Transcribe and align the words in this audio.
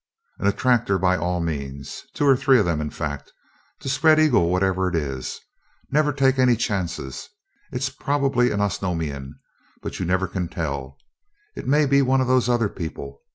"An 0.39 0.47
attractor, 0.47 0.97
by 0.97 1.15
all 1.15 1.39
means. 1.41 2.05
Two 2.15 2.25
or 2.25 2.35
three 2.35 2.57
of 2.57 2.65
them, 2.65 2.81
in 2.81 2.89
fact, 2.89 3.31
to 3.81 3.87
spread 3.87 4.19
eagle 4.19 4.49
whatever 4.49 4.89
it 4.89 4.95
is. 4.95 5.39
Never 5.91 6.11
take 6.11 6.39
any 6.39 6.55
chances. 6.55 7.29
It's 7.71 7.91
probably 7.91 8.49
an 8.49 8.61
Osnomian, 8.61 9.35
but 9.83 9.99
you 9.99 10.07
never 10.07 10.27
can 10.27 10.47
tell. 10.47 10.97
It 11.55 11.67
may 11.67 11.85
be 11.85 12.01
one 12.01 12.19
of 12.19 12.25
those 12.25 12.49
other 12.49 12.67
people. 12.67 13.21